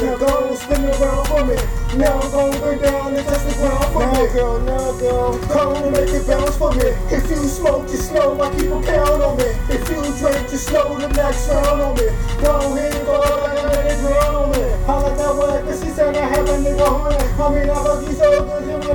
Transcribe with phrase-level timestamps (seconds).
[0.00, 1.56] Now go spin around for me.
[1.98, 4.32] Now I'm gon' bring down and touch the ground for Now, me.
[4.32, 5.38] girl, now, girl.
[5.52, 6.88] Come on, make it bounce for me.
[7.12, 9.44] If you smoke, just know I keep a pound on me.
[9.68, 12.06] If you drink, just know the next round on me.
[12.40, 14.62] Go ahead, go ahead, and let it drown on me.
[14.88, 17.16] I like that word, cause she said I have a nigga horny.
[17.20, 18.94] I mean, I fuck you so good, you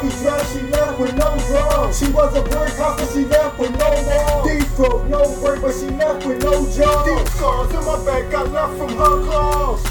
[0.00, 1.98] 40 drugs, she left with no drugs.
[1.98, 2.42] She was a
[2.76, 4.48] house, but she left with no walls.
[4.48, 7.04] Deep throat, no break, but she left with no jaws.
[7.06, 9.82] Deep scars in my back, I left from her claws.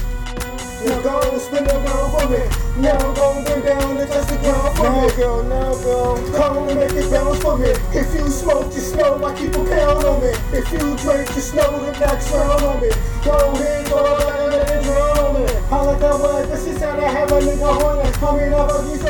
[0.86, 2.40] Now go spin around for me.
[2.78, 5.16] Now I'm gon' bring down and touch the ground for Now, me.
[5.18, 6.16] girl, now, girl.
[6.38, 7.70] Come and make it bounce for me.
[7.92, 10.32] If you smoke, just know I keep a pound on me.
[10.54, 12.90] If you drink, just know the next round on me.
[13.26, 15.52] Go ahead, go ahead, and drown on me.
[15.70, 18.08] I like that word, cause she said I have a nigga horny.
[18.08, 19.07] I mean, I fuck you so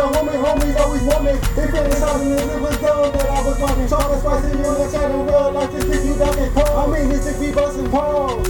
[0.00, 1.32] your homie, homies always want me.
[1.52, 3.86] They fantasizing as if it was dumb that I was walking.
[3.86, 6.76] Talking spicy on the in real life, this dick you ducking calls.
[6.80, 8.48] I mean, this dick be busting balls.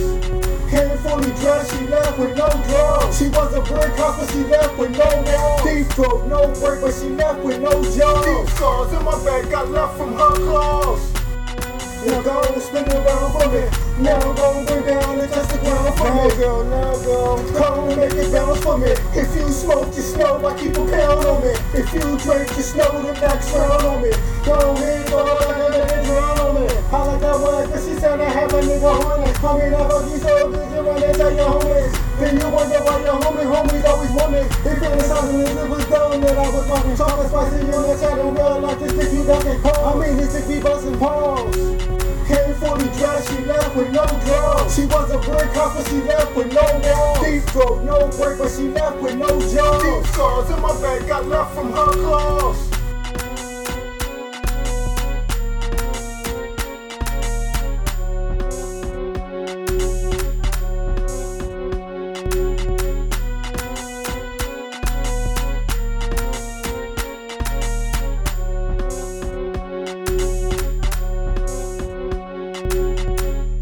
[0.71, 3.19] Came fully dressed, she left with no drugs.
[3.19, 5.63] She was a brick house, but she left with no walls.
[5.67, 8.23] Deep throat, no break, but she left with no jaws.
[8.23, 11.03] Deep scars in my back, got left from her claws.
[12.07, 13.63] Now go spin around for me.
[13.99, 14.90] Now gon' bring
[16.21, 16.43] for me.
[16.43, 17.37] girl, now, girl.
[17.57, 18.91] Come on, make it bounce for me.
[19.17, 21.53] If you smoke, just know I keep a pound on me.
[21.73, 24.11] If you drink, just know the next round on me.
[24.45, 26.67] Go ahead, go ahead, and let it drown on me.
[26.91, 29.31] I like that word, cause she said I have a nigga horny.
[29.31, 31.91] I mean, I fuck you so good, you wanna tell your homies.
[32.19, 34.39] Then you wonder why your homie, homies always want me.
[34.39, 36.95] If it was dumb that I was walking.
[36.95, 39.59] Talking spicy on the in real life, this dick you ducking.
[39.65, 41.55] I mean, this dick be busting balls.
[42.27, 44.40] Came fully dressed, she left with no drugs.
[44.73, 47.19] She was a brick house, but she left with no walls.
[47.19, 49.83] Deep throat, no break, but she left with no jaws.
[49.83, 52.80] Deep scars in my back, got left from her claws.